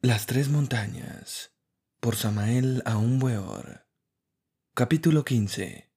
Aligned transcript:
Las 0.00 0.26
tres 0.26 0.48
montañas 0.48 1.50
por 1.98 2.14
Samael 2.14 2.82
Aumweor 2.84 3.84
Capítulo 4.72 5.24
15 5.24 5.90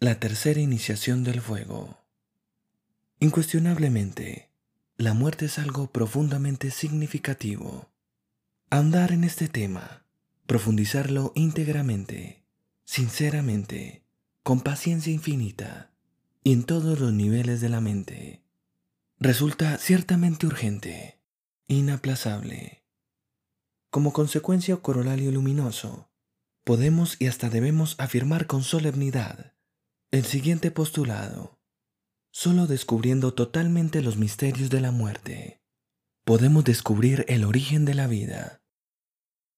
La 0.00 0.18
tercera 0.18 0.58
iniciación 0.58 1.22
del 1.22 1.42
fuego 1.42 1.98
Incuestionablemente, 3.20 4.48
la 4.96 5.12
muerte 5.12 5.44
es 5.44 5.58
algo 5.58 5.92
profundamente 5.92 6.70
significativo. 6.70 7.90
Andar 8.70 9.12
en 9.12 9.22
este 9.22 9.48
tema, 9.50 10.06
profundizarlo 10.46 11.32
íntegramente, 11.34 12.42
sinceramente, 12.84 14.02
con 14.42 14.62
paciencia 14.62 15.12
infinita 15.12 15.90
y 16.42 16.54
en 16.54 16.64
todos 16.64 16.98
los 17.00 17.12
niveles 17.12 17.60
de 17.60 17.68
la 17.68 17.82
mente, 17.82 18.42
resulta 19.20 19.76
ciertamente 19.76 20.46
urgente, 20.46 21.20
inaplazable. 21.68 22.85
Como 23.96 24.12
consecuencia 24.12 24.76
corolario 24.76 25.32
luminoso, 25.32 26.10
podemos 26.64 27.16
y 27.18 27.28
hasta 27.28 27.48
debemos 27.48 27.94
afirmar 27.98 28.46
con 28.46 28.62
solemnidad 28.62 29.54
el 30.10 30.26
siguiente 30.26 30.70
postulado. 30.70 31.62
Solo 32.30 32.66
descubriendo 32.66 33.32
totalmente 33.32 34.02
los 34.02 34.18
misterios 34.18 34.68
de 34.68 34.82
la 34.82 34.90
muerte, 34.90 35.62
podemos 36.26 36.62
descubrir 36.64 37.24
el 37.28 37.42
origen 37.42 37.86
de 37.86 37.94
la 37.94 38.06
vida. 38.06 38.62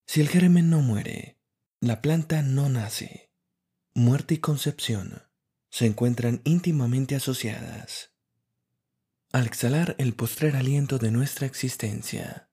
Si 0.07 0.21
el 0.21 0.29
germen 0.29 0.71
no 0.71 0.83
muere, 0.83 1.41
la 1.81 2.01
planta 2.01 2.43
no 2.43 2.69
nace. 2.69 3.33
Muerte 3.93 4.35
y 4.35 4.39
concepción 4.39 5.25
se 5.69 5.87
encuentran 5.87 6.43
íntimamente 6.45 7.17
asociadas. 7.17 8.13
Al 9.33 9.47
exhalar 9.47 9.97
el 9.99 10.15
postrer 10.15 10.55
aliento 10.55 10.99
de 10.99 11.11
nuestra 11.11 11.45
existencia, 11.45 12.48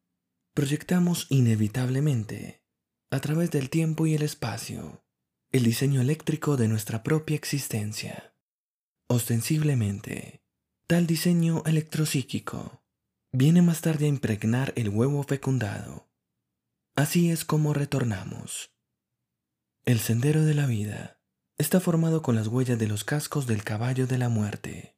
proyectamos 0.56 1.28
inevitablemente, 1.30 2.64
a 3.12 3.20
través 3.20 3.52
del 3.52 3.70
tiempo 3.70 4.08
y 4.08 4.16
el 4.16 4.22
espacio, 4.22 5.04
el 5.52 5.64
diseño 5.64 6.00
eléctrico 6.00 6.56
de 6.56 6.70
nuestra 6.70 7.04
propia 7.04 7.36
existencia. 7.36 8.34
Ostensiblemente, 9.08 10.46
tal 10.88 11.08
diseño 11.08 11.62
electropsíquico 11.66 12.86
viene 13.34 13.62
más 13.62 13.82
tarde 13.82 14.06
a 14.06 14.08
impregnar 14.08 14.72
el 14.78 14.88
huevo 14.88 15.24
fecundado. 15.24 16.10
Así 16.96 17.32
es 17.32 17.44
como 17.44 17.74
retornamos. 17.74 18.74
El 19.84 20.00
sendero 20.00 20.46
de 20.46 20.54
la 20.54 20.68
vida 20.68 21.20
está 21.58 21.82
formado 21.82 22.22
con 22.22 22.36
las 22.36 22.48
huellas 22.48 22.80
de 22.80 22.88
los 22.88 23.04
cascos 23.04 23.46
del 23.46 23.66
caballo 23.66 24.08
de 24.08 24.18
la 24.18 24.30
muerte. 24.30 24.96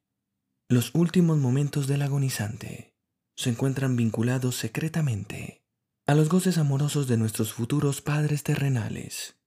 Los 0.70 0.94
últimos 0.94 1.40
momentos 1.40 1.88
del 1.88 2.04
agonizante 2.04 2.97
se 3.38 3.52
encuentran 3.52 3.96
vinculados 3.96 4.56
secretamente 4.56 5.64
a 6.08 6.16
los 6.16 6.28
goces 6.28 6.58
amorosos 6.58 7.08
de 7.08 7.18
nuestros 7.18 7.54
futuros 7.54 8.02
padres 8.02 8.42
terrenales. 8.42 9.38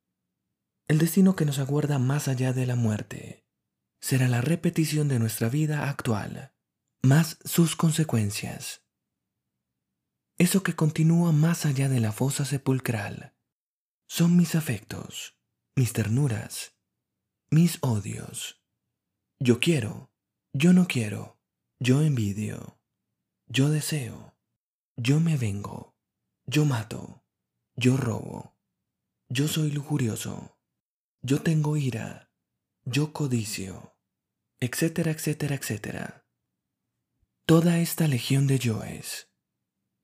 El 0.87 0.99
destino 0.99 1.35
que 1.35 1.45
nos 1.45 1.59
aguarda 1.59 1.99
más 1.99 2.29
allá 2.29 2.53
de 2.53 2.67
la 2.67 2.77
muerte 2.77 3.45
será 4.01 4.29
la 4.29 4.41
repetición 4.41 5.09
de 5.09 5.19
nuestra 5.19 5.49
vida 5.49 5.89
actual, 5.89 6.55
más 7.03 7.39
sus 7.45 7.75
consecuencias. 7.75 8.87
Eso 10.39 10.63
que 10.63 10.77
continúa 10.77 11.33
más 11.33 11.67
allá 11.67 11.89
de 11.89 12.01
la 12.01 12.13
fosa 12.13 12.45
sepulcral 12.45 13.35
son 14.09 14.37
mis 14.37 14.55
afectos, 14.55 15.37
mis 15.75 15.93
ternuras, 15.93 16.77
mis 17.51 17.79
odios. 17.81 18.63
Yo 19.41 19.59
quiero, 19.59 20.13
yo 20.53 20.73
no 20.73 20.87
quiero, 20.87 21.41
yo 21.81 22.03
envidio, 22.03 22.80
yo 23.53 23.69
deseo, 23.69 24.37
yo 24.97 25.19
me 25.19 25.37
vengo, 25.37 25.97
yo 26.47 26.65
mato, 26.65 27.25
yo 27.75 27.97
robo, 27.97 28.57
yo 29.29 29.49
soy 29.49 29.73
lujurioso, 29.73 30.57
yo 31.21 31.43
tengo 31.43 31.77
ira, 31.77 32.31
yo 32.85 33.13
codicio, 33.13 33.97
etcétera, 34.61 35.11
etcétera, 35.11 35.57
etcétera. 35.57 36.29
Toda 37.45 37.81
esta 37.81 38.07
legión 38.07 38.47
de 38.47 38.61
yoes, 38.61 39.33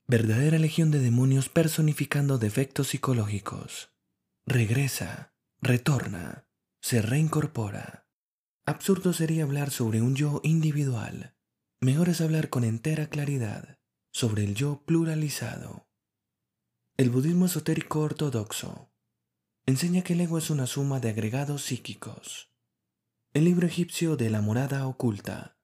verdadera 0.08 0.58
legión 0.58 0.90
de 0.90 0.98
demonios 0.98 1.48
personificando 1.48 2.38
defectos 2.38 2.88
psicológicos, 2.88 3.92
regresa, 4.44 5.36
retorna, 5.60 6.48
se 6.80 7.00
reincorpora. 7.00 8.08
Absurdo 8.64 9.12
sería 9.12 9.44
hablar 9.44 9.70
sobre 9.70 10.02
un 10.02 10.16
yo 10.16 10.40
individual. 10.42 11.35
Mejor 11.80 12.08
es 12.08 12.22
hablar 12.22 12.48
con 12.48 12.64
entera 12.64 13.08
claridad 13.08 13.78
sobre 14.10 14.44
el 14.44 14.54
yo 14.54 14.82
pluralizado. 14.86 15.86
El 16.96 17.10
budismo 17.10 17.46
esotérico 17.46 18.00
ortodoxo 18.00 18.90
enseña 19.66 20.02
que 20.02 20.14
el 20.14 20.22
ego 20.22 20.38
es 20.38 20.48
una 20.48 20.66
suma 20.66 21.00
de 21.00 21.10
agregados 21.10 21.62
psíquicos. 21.64 22.50
El 23.34 23.44
libro 23.44 23.66
egipcio 23.66 24.16
de 24.16 24.30
la 24.30 24.40
morada 24.40 24.86
oculta 24.86 25.58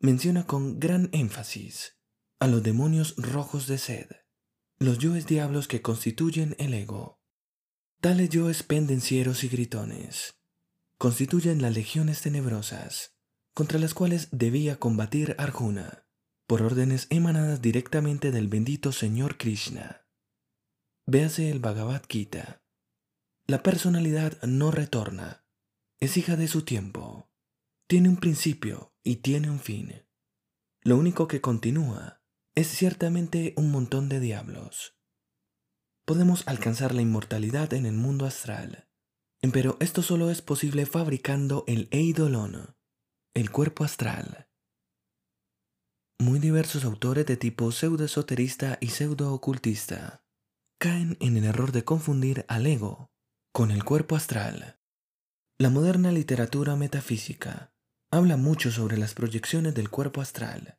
menciona 0.00 0.46
con 0.46 0.80
gran 0.80 1.08
énfasis 1.12 1.96
a 2.40 2.48
los 2.48 2.64
demonios 2.64 3.14
rojos 3.16 3.68
de 3.68 3.78
sed, 3.78 4.08
los 4.78 4.98
yoes 4.98 5.26
diablos 5.26 5.68
que 5.68 5.80
constituyen 5.80 6.56
el 6.58 6.74
ego. 6.74 7.20
Tales 8.00 8.30
yoes 8.30 8.64
pendencieros 8.64 9.44
y 9.44 9.48
gritones 9.48 10.34
constituyen 10.98 11.62
las 11.62 11.72
legiones 11.72 12.20
tenebrosas, 12.20 13.14
contra 13.54 13.78
las 13.78 13.94
cuales 13.94 14.28
debía 14.30 14.78
combatir 14.78 15.34
Arjuna, 15.38 16.06
por 16.46 16.62
órdenes 16.62 17.06
emanadas 17.10 17.62
directamente 17.62 18.30
del 18.30 18.48
bendito 18.48 18.92
Señor 18.92 19.36
Krishna. 19.36 20.06
Véase 21.06 21.50
el 21.50 21.58
Bhagavad 21.58 22.02
Gita. 22.08 22.62
La 23.46 23.62
personalidad 23.62 24.40
no 24.42 24.70
retorna, 24.70 25.44
es 26.00 26.16
hija 26.16 26.36
de 26.36 26.48
su 26.48 26.62
tiempo, 26.62 27.30
tiene 27.86 28.08
un 28.08 28.16
principio 28.16 28.94
y 29.02 29.16
tiene 29.16 29.50
un 29.50 29.60
fin. 29.60 30.06
Lo 30.82 30.96
único 30.96 31.28
que 31.28 31.40
continúa 31.40 32.22
es 32.54 32.68
ciertamente 32.68 33.54
un 33.56 33.70
montón 33.70 34.08
de 34.08 34.20
diablos. 34.20 34.96
Podemos 36.04 36.46
alcanzar 36.46 36.94
la 36.94 37.02
inmortalidad 37.02 37.72
en 37.74 37.86
el 37.86 37.94
mundo 37.94 38.26
astral, 38.26 38.88
pero 39.52 39.76
esto 39.80 40.02
solo 40.02 40.30
es 40.30 40.42
posible 40.42 40.86
fabricando 40.86 41.64
el 41.66 41.88
eidolon, 41.90 42.76
el 43.34 43.50
cuerpo 43.50 43.82
astral. 43.84 44.46
Muy 46.18 46.38
diversos 46.38 46.84
autores 46.84 47.24
de 47.24 47.38
tipo 47.38 47.72
pseudo-esoterista 47.72 48.76
y 48.78 48.88
pseudo-ocultista 48.88 50.22
caen 50.78 51.16
en 51.18 51.38
el 51.38 51.44
error 51.44 51.72
de 51.72 51.82
confundir 51.82 52.44
al 52.48 52.66
ego 52.66 53.10
con 53.50 53.70
el 53.70 53.84
cuerpo 53.84 54.16
astral. 54.16 54.78
La 55.58 55.70
moderna 55.70 56.12
literatura 56.12 56.76
metafísica 56.76 57.72
habla 58.10 58.36
mucho 58.36 58.70
sobre 58.70 58.98
las 58.98 59.14
proyecciones 59.14 59.74
del 59.74 59.88
cuerpo 59.88 60.20
astral. 60.20 60.78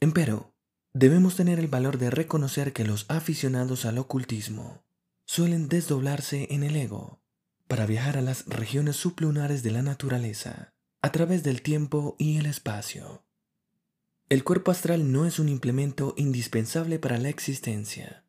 Empero, 0.00 0.54
debemos 0.94 1.36
tener 1.36 1.58
el 1.58 1.68
valor 1.68 1.98
de 1.98 2.08
reconocer 2.08 2.72
que 2.72 2.86
los 2.86 3.04
aficionados 3.10 3.84
al 3.84 3.98
ocultismo 3.98 4.86
suelen 5.26 5.68
desdoblarse 5.68 6.48
en 6.50 6.62
el 6.62 6.76
ego 6.76 7.20
para 7.68 7.84
viajar 7.84 8.16
a 8.16 8.22
las 8.22 8.46
regiones 8.46 8.96
sublunares 8.96 9.62
de 9.62 9.70
la 9.72 9.82
naturaleza, 9.82 10.74
a 11.02 11.12
través 11.12 11.42
del 11.42 11.62
tiempo 11.62 12.16
y 12.18 12.38
el 12.38 12.46
espacio. 12.46 13.24
El 14.28 14.44
cuerpo 14.44 14.70
astral 14.70 15.10
no 15.10 15.26
es 15.26 15.38
un 15.38 15.48
implemento 15.48 16.14
indispensable 16.16 16.98
para 16.98 17.18
la 17.18 17.28
existencia. 17.28 18.24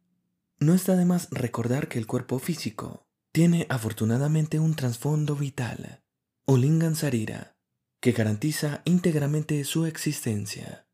No 0.60 0.74
está 0.74 0.96
de 0.96 1.06
más 1.06 1.28
recordar 1.32 1.88
que 1.88 2.00
el 2.00 2.08
cuerpo 2.08 2.40
físico 2.40 3.08
tiene 3.32 3.66
afortunadamente 3.70 4.60
un 4.60 4.76
trasfondo 4.76 5.36
vital, 5.36 6.02
o 6.46 6.58
lingan 6.58 6.96
sarira, 6.96 7.56
que 8.00 8.12
garantiza 8.12 8.82
íntegramente 8.86 9.64
su 9.64 9.86
existencia. 9.86 10.88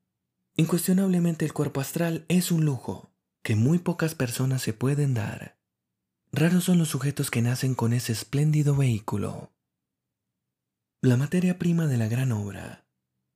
Incuestionablemente 0.56 1.46
el 1.46 1.54
cuerpo 1.54 1.82
astral 1.82 2.26
es 2.28 2.52
un 2.52 2.66
lujo 2.66 3.12
que 3.44 3.56
muy 3.56 3.80
pocas 3.80 4.14
personas 4.14 4.62
se 4.62 4.74
pueden 4.74 5.14
dar. 5.14 5.58
Raros 6.32 6.66
son 6.66 6.78
los 6.80 6.90
sujetos 6.90 7.32
que 7.32 7.42
nacen 7.42 7.76
con 7.76 7.94
ese 7.94 8.12
espléndido 8.12 8.76
vehículo. 8.76 9.54
La 11.04 11.16
materia 11.16 11.60
prima 11.60 11.86
de 11.86 11.96
la 11.96 12.08
gran 12.08 12.32
obra, 12.32 12.88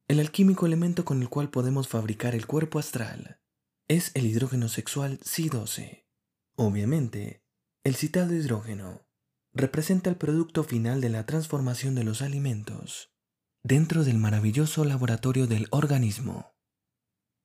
el 0.08 0.20
alquímico 0.20 0.66
elemento 0.66 1.06
con 1.06 1.22
el 1.22 1.30
cual 1.30 1.52
podemos 1.52 1.88
fabricar 1.88 2.34
el 2.34 2.48
cuerpo 2.48 2.80
astral, 2.80 3.40
es 3.88 4.10
el 4.16 4.26
hidrógeno 4.26 4.68
sexual 4.68 5.20
C12. 5.20 6.08
Obviamente, 6.56 7.46
el 7.84 7.96
citado 7.96 8.34
hidrógeno 8.34 9.06
representa 9.54 10.10
el 10.10 10.16
producto 10.16 10.64
final 10.64 11.02
de 11.02 11.10
la 11.10 11.28
transformación 11.28 11.94
de 11.94 12.04
los 12.04 12.24
alimentos 12.24 13.14
dentro 13.62 14.04
del 14.04 14.18
maravilloso 14.18 14.84
laboratorio 14.84 15.46
del 15.46 15.68
organismo. 15.70 16.56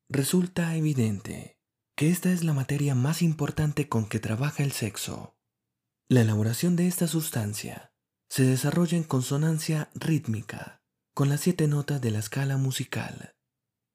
Resulta 0.08 0.76
evidente 0.76 1.60
que 1.94 2.08
esta 2.08 2.32
es 2.32 2.42
la 2.42 2.54
materia 2.54 2.94
más 2.94 3.20
importante 3.20 3.90
con 3.90 4.08
que 4.08 4.18
trabaja 4.18 4.62
el 4.62 4.72
sexo. 4.72 5.36
La 6.08 6.22
elaboración 6.22 6.74
de 6.74 6.86
esta 6.86 7.06
sustancia 7.06 7.92
se 8.28 8.44
desarrolla 8.44 8.96
en 8.96 9.04
consonancia 9.04 9.90
rítmica 9.94 10.82
con 11.14 11.28
las 11.28 11.40
siete 11.40 11.68
notas 11.68 12.00
de 12.00 12.10
la 12.10 12.18
escala 12.18 12.56
musical. 12.56 13.34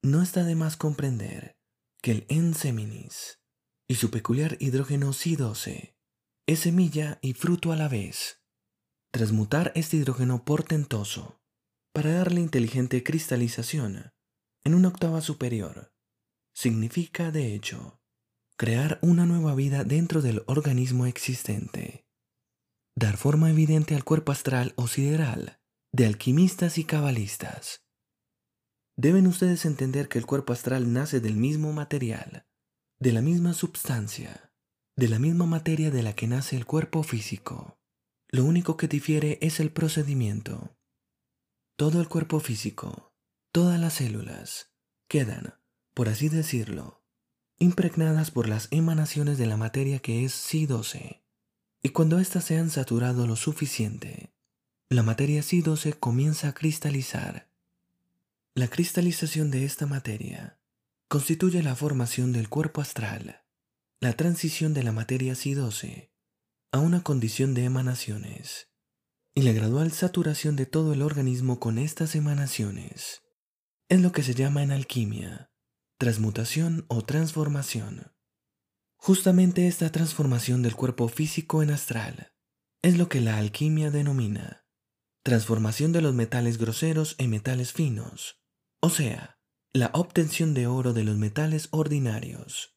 No 0.03 0.21
está 0.21 0.43
de 0.43 0.55
más 0.55 0.77
comprender 0.77 1.57
que 2.01 2.11
el 2.11 2.25
enseminis 2.29 3.39
y 3.87 3.95
su 3.95 4.09
peculiar 4.09 4.57
hidrógeno 4.59 5.09
Si12 5.09 5.95
es 6.47 6.59
semilla 6.59 7.19
y 7.21 7.33
fruto 7.33 7.71
a 7.71 7.75
la 7.75 7.87
vez. 7.87 8.41
Transmutar 9.11 9.71
este 9.75 9.97
hidrógeno 9.97 10.43
portentoso 10.43 11.41
para 11.93 12.11
darle 12.11 12.41
inteligente 12.41 13.03
cristalización 13.03 14.11
en 14.63 14.73
una 14.73 14.87
octava 14.87 15.21
superior 15.21 15.93
significa, 16.53 17.31
de 17.31 17.53
hecho, 17.53 18.01
crear 18.57 18.99
una 19.01 19.25
nueva 19.25 19.55
vida 19.55 19.83
dentro 19.83 20.21
del 20.21 20.43
organismo 20.47 21.05
existente. 21.05 22.05
Dar 22.95 23.17
forma 23.17 23.49
evidente 23.49 23.95
al 23.95 24.03
cuerpo 24.03 24.31
astral 24.31 24.73
o 24.75 24.87
sideral 24.87 25.61
de 25.93 26.05
alquimistas 26.05 26.77
y 26.77 26.85
cabalistas. 26.85 27.83
Deben 28.95 29.27
ustedes 29.27 29.65
entender 29.65 30.07
que 30.07 30.19
el 30.19 30.25
cuerpo 30.25 30.53
astral 30.53 30.93
nace 30.93 31.19
del 31.19 31.35
mismo 31.35 31.73
material, 31.73 32.45
de 32.99 33.11
la 33.11 33.21
misma 33.21 33.53
substancia, 33.53 34.53
de 34.95 35.09
la 35.09 35.19
misma 35.19 35.45
materia 35.45 35.91
de 35.91 36.03
la 36.03 36.13
que 36.13 36.27
nace 36.27 36.55
el 36.55 36.65
cuerpo 36.65 37.03
físico. 37.03 37.79
Lo 38.29 38.45
único 38.45 38.77
que 38.77 38.87
difiere 38.87 39.37
es 39.41 39.59
el 39.59 39.71
procedimiento. 39.71 40.77
Todo 41.77 41.99
el 41.99 42.07
cuerpo 42.07 42.39
físico, 42.39 43.13
todas 43.51 43.79
las 43.79 43.95
células, 43.95 44.73
quedan, 45.09 45.55
por 45.93 46.07
así 46.07 46.29
decirlo, 46.29 47.03
impregnadas 47.57 48.31
por 48.31 48.47
las 48.47 48.67
emanaciones 48.71 49.37
de 49.37 49.45
la 49.45 49.57
materia 49.57 49.99
que 49.99 50.23
es 50.23 50.33
Si12. 50.33 51.21
Y 51.83 51.89
cuando 51.89 52.19
éstas 52.19 52.45
se 52.45 52.57
han 52.57 52.69
saturado 52.69 53.27
lo 53.27 53.35
suficiente, 53.35 54.33
la 54.89 55.03
materia 55.03 55.41
Si12 55.41 55.97
comienza 55.99 56.49
a 56.49 56.53
cristalizar 56.53 57.51
la 58.53 58.67
cristalización 58.67 59.49
de 59.49 59.63
esta 59.63 59.85
materia 59.85 60.59
constituye 61.07 61.63
la 61.63 61.73
formación 61.73 62.33
del 62.33 62.49
cuerpo 62.49 62.81
astral, 62.81 63.43
la 64.01 64.11
transición 64.13 64.73
de 64.73 64.83
la 64.83 64.91
materia 64.91 65.33
Si12 65.33 66.09
a 66.73 66.79
una 66.79 67.01
condición 67.01 67.53
de 67.53 67.63
emanaciones 67.63 68.67
y 69.33 69.43
la 69.43 69.53
gradual 69.53 69.93
saturación 69.93 70.57
de 70.57 70.65
todo 70.65 70.91
el 70.91 71.01
organismo 71.01 71.61
con 71.61 71.77
estas 71.77 72.13
emanaciones. 72.15 73.21
Es 73.87 74.01
lo 74.01 74.11
que 74.11 74.23
se 74.23 74.33
llama 74.33 74.63
en 74.63 74.71
alquimia 74.71 75.49
transmutación 75.97 76.83
o 76.89 77.03
transformación. 77.03 78.10
Justamente 79.03 79.67
esta 79.67 79.91
transformación 79.91 80.61
del 80.61 80.75
cuerpo 80.75 81.07
físico 81.07 81.63
en 81.63 81.71
astral 81.71 82.33
es 82.81 82.97
lo 82.97 83.09
que 83.09 83.19
la 83.19 83.37
alquimia 83.37 83.91
denomina 83.91 84.59
transformación 85.23 85.91
de 85.91 86.01
los 86.01 86.15
metales 86.15 86.57
groseros 86.57 87.15
en 87.19 87.29
metales 87.29 87.73
finos 87.73 88.41
o 88.83 88.89
sea, 88.89 89.39
la 89.73 89.91
obtención 89.93 90.55
de 90.55 90.65
oro 90.65 90.93
de 90.93 91.03
los 91.03 91.15
metales 91.15 91.67
ordinarios. 91.71 92.75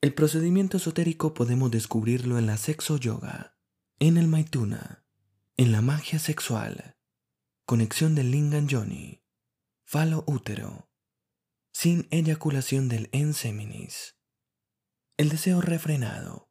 El 0.00 0.14
procedimiento 0.14 0.78
esotérico 0.78 1.32
podemos 1.32 1.70
descubrirlo 1.70 2.38
en 2.38 2.46
la 2.46 2.56
sexo 2.56 2.96
yoga, 2.96 3.56
en 4.00 4.16
el 4.16 4.26
maituna, 4.26 5.06
en 5.56 5.70
la 5.70 5.80
magia 5.80 6.18
sexual, 6.18 6.96
conexión 7.64 8.16
del 8.16 8.32
lingam 8.32 8.66
yoni, 8.66 9.22
falo 9.84 10.24
útero, 10.26 10.90
sin 11.72 12.08
eyaculación 12.10 12.88
del 12.88 13.08
enseminis. 13.12 14.16
El 15.16 15.28
deseo 15.28 15.60
refrenado 15.60 16.50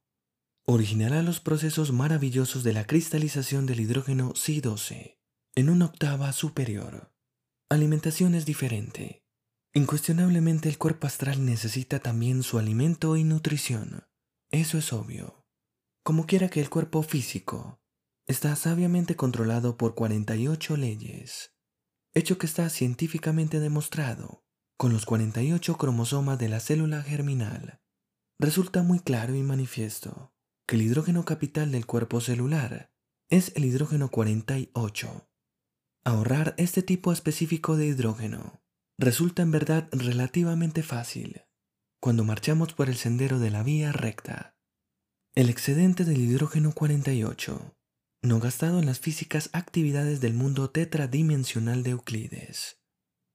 originará 0.66 1.22
los 1.24 1.40
procesos 1.40 1.92
maravillosos 1.92 2.64
de 2.64 2.74
la 2.74 2.86
cristalización 2.86 3.66
del 3.66 3.80
hidrógeno 3.80 4.34
Si12 4.34 5.18
en 5.56 5.70
una 5.70 5.86
octava 5.86 6.32
superior 6.32 7.12
alimentación 7.72 8.36
es 8.36 8.46
diferente. 8.46 9.24
Incuestionablemente 9.74 10.68
el 10.68 10.78
cuerpo 10.78 11.08
astral 11.08 11.46
necesita 11.46 12.00
también 12.00 12.44
su 12.44 12.60
alimento 12.60 13.16
y 13.16 13.24
nutrición. 13.24 14.04
Eso 14.50 14.78
es 14.78 14.92
obvio. 14.92 15.46
Como 16.04 16.26
quiera 16.26 16.50
que 16.50 16.60
el 16.60 16.70
cuerpo 16.70 17.02
físico 17.02 17.82
está 18.28 18.58
sabiamente 18.58 19.16
controlado 19.16 19.78
por 19.78 19.96
48 19.96 20.76
leyes, 20.76 21.56
hecho 22.14 22.38
que 22.38 22.46
está 22.46 22.70
científicamente 22.70 23.62
demostrado 23.62 24.44
con 24.76 24.92
los 24.92 25.06
48 25.06 25.78
cromosomas 25.78 26.38
de 26.40 26.50
la 26.50 26.60
célula 26.60 27.04
germinal. 27.04 27.81
Resulta 28.42 28.82
muy 28.82 29.00
claro 29.00 29.36
y 29.36 29.44
manifiesto 29.44 30.34
que 30.68 30.76
el 30.76 30.82
hidrógeno 30.82 31.26
capital 31.26 31.72
del 31.72 31.86
cuerpo 31.86 32.22
celular 32.22 32.92
es 33.30 33.52
el 33.56 33.66
hidrógeno 33.66 34.10
48 34.10 35.30
Ahorrar 36.04 36.56
este 36.58 36.82
tipo 36.82 37.14
específico 37.14 37.78
de 37.78 37.86
hidrógeno 37.86 38.64
resulta 38.98 39.44
en 39.44 39.52
verdad 39.52 39.90
relativamente 39.92 40.82
fácil 40.82 41.44
cuando 42.00 42.24
marchamos 42.24 42.74
por 42.74 42.90
el 42.90 42.96
sendero 42.96 43.38
de 43.38 43.52
la 43.52 43.62
vía 43.62 43.92
recta. 43.92 44.58
El 45.36 45.52
excedente 45.52 46.04
del 46.04 46.20
hidrógeno 46.20 46.74
48, 46.74 47.76
no 48.24 48.40
gastado 48.40 48.80
en 48.80 48.88
las 48.88 49.00
físicas 49.00 49.52
actividades 49.54 50.20
del 50.20 50.34
mundo 50.34 50.72
tetradimensional 50.72 51.84
de 51.84 51.92
Euclides, 51.92 52.82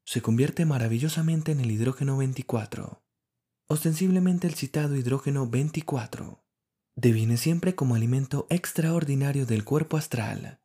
se 0.05 0.21
convierte 0.21 0.67
maravillosamente 0.67 1.53
en 1.53 1.61
el 1.61 1.71
hidrógeno 1.71 2.17
24. 2.17 3.06
Ostensiblemente 3.69 4.47
el 4.47 4.55
citado 4.55 4.97
hidrógeno 4.97 5.49
24 5.49 6.45
deviene 6.95 7.37
siempre 7.37 7.75
como 7.75 7.95
alimento 7.95 8.47
extraordinario 8.49 9.45
del 9.47 9.65
cuerpo 9.65 9.97
astral 9.97 10.61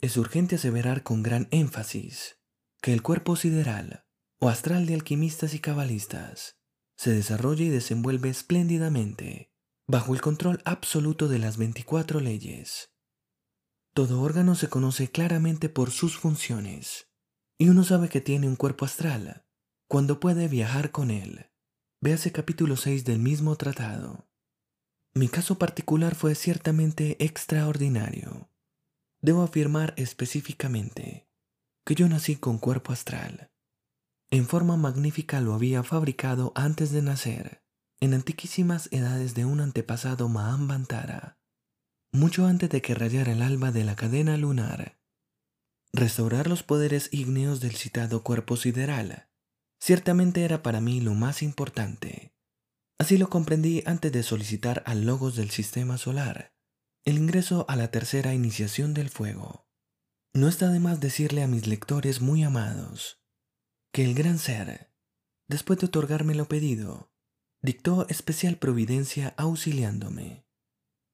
es 0.00 0.16
urgente 0.16 0.56
aseverar 0.56 1.02
con 1.02 1.22
gran 1.22 1.48
énfasis 1.50 2.38
que 2.82 2.92
el 2.92 3.02
cuerpo 3.02 3.36
sideral 3.36 4.04
o 4.38 4.48
astral 4.48 4.86
de 4.86 4.94
alquimistas 4.94 5.54
y 5.54 5.60
cabalistas 5.60 6.58
se 6.96 7.12
desarrolla 7.12 7.64
y 7.64 7.70
desenvuelve 7.70 8.28
espléndidamente 8.28 9.52
bajo 9.86 10.14
el 10.14 10.20
control 10.20 10.60
absoluto 10.64 11.28
de 11.28 11.38
las 11.38 11.56
24 11.56 12.20
leyes. 12.20 12.92
Todo 13.94 14.20
órgano 14.20 14.54
se 14.54 14.68
conoce 14.68 15.10
claramente 15.10 15.68
por 15.68 15.90
sus 15.90 16.18
funciones 16.18 17.08
y 17.58 17.70
uno 17.70 17.82
sabe 17.82 18.08
que 18.08 18.20
tiene 18.20 18.48
un 18.48 18.56
cuerpo 18.56 18.84
astral 18.84 19.46
cuando 19.88 20.20
puede 20.20 20.48
viajar 20.48 20.90
con 20.90 21.10
él. 21.10 21.46
Véase 22.06 22.30
capítulo 22.30 22.76
6 22.76 23.04
del 23.04 23.18
mismo 23.18 23.56
tratado. 23.56 24.28
Mi 25.12 25.26
caso 25.26 25.58
particular 25.58 26.14
fue 26.14 26.36
ciertamente 26.36 27.16
extraordinario. 27.18 28.48
Debo 29.20 29.42
afirmar 29.42 29.92
específicamente 29.96 31.28
que 31.84 31.96
yo 31.96 32.08
nací 32.08 32.36
con 32.36 32.58
cuerpo 32.58 32.92
astral. 32.92 33.50
En 34.30 34.46
forma 34.46 34.76
magnífica 34.76 35.40
lo 35.40 35.52
había 35.52 35.82
fabricado 35.82 36.52
antes 36.54 36.92
de 36.92 37.02
nacer, 37.02 37.64
en 37.98 38.14
antiquísimas 38.14 38.88
edades 38.92 39.34
de 39.34 39.44
un 39.44 39.60
antepasado 39.60 40.28
Mahambantara, 40.28 41.40
mucho 42.12 42.46
antes 42.46 42.70
de 42.70 42.82
que 42.82 42.94
rayara 42.94 43.32
el 43.32 43.42
alba 43.42 43.72
de 43.72 43.82
la 43.82 43.96
cadena 43.96 44.36
lunar. 44.36 45.00
Restaurar 45.92 46.46
los 46.46 46.62
poderes 46.62 47.08
ígneos 47.10 47.58
del 47.58 47.74
citado 47.74 48.22
cuerpo 48.22 48.56
sideral 48.56 49.26
ciertamente 49.80 50.44
era 50.44 50.62
para 50.62 50.80
mí 50.80 51.00
lo 51.00 51.14
más 51.14 51.42
importante. 51.42 52.34
Así 52.98 53.18
lo 53.18 53.28
comprendí 53.28 53.82
antes 53.86 54.12
de 54.12 54.22
solicitar 54.22 54.82
al 54.86 55.04
logos 55.04 55.36
del 55.36 55.50
sistema 55.50 55.98
solar 55.98 56.56
el 57.06 57.18
ingreso 57.18 57.64
a 57.68 57.76
la 57.76 57.92
tercera 57.92 58.34
iniciación 58.34 58.92
del 58.92 59.10
fuego. 59.10 59.68
No 60.34 60.48
está 60.48 60.70
de 60.70 60.80
más 60.80 60.98
decirle 60.98 61.44
a 61.44 61.46
mis 61.46 61.68
lectores 61.68 62.20
muy 62.20 62.42
amados 62.42 63.22
que 63.92 64.04
el 64.04 64.12
gran 64.12 64.38
ser, 64.38 64.92
después 65.48 65.78
de 65.78 65.86
otorgarme 65.86 66.34
lo 66.34 66.48
pedido, 66.48 67.12
dictó 67.62 68.08
especial 68.08 68.56
providencia 68.56 69.34
auxiliándome. 69.36 70.44